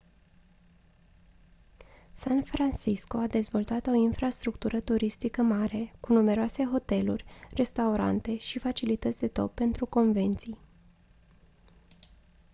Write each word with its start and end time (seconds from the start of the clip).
san 2.13 2.43
francisco 2.43 3.17
a 3.19 3.27
dezvoltat 3.27 3.87
o 3.87 3.93
infrastructură 3.93 4.79
turistică 4.81 5.41
mare 5.41 5.93
cu 5.99 6.13
numeroase 6.13 6.65
hoteluri 6.71 7.25
restaurante 7.55 8.37
și 8.37 8.59
facilități 8.59 9.19
de 9.19 9.27
top 9.27 9.53
pentru 9.55 9.85
convenții 9.85 10.57